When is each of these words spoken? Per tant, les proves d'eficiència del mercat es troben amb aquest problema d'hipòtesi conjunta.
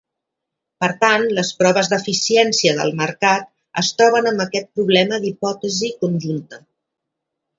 Per 0.83 0.87
tant, 1.01 1.25
les 1.39 1.49
proves 1.59 1.89
d'eficiència 1.91 2.73
del 2.79 2.95
mercat 3.03 3.45
es 3.83 3.93
troben 3.99 4.29
amb 4.31 4.43
aquest 4.47 4.71
problema 4.79 5.23
d'hipòtesi 5.27 5.91
conjunta. 6.05 6.63